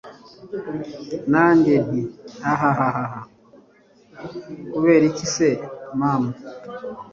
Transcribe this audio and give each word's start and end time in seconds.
nanjye 1.31 1.73
nti 1.87 2.01
hhhhh! 2.43 3.15
kuberiki 4.71 5.25
se 5.35 5.49
mama! 5.99 6.31